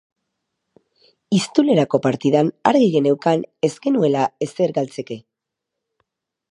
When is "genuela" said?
3.87-4.27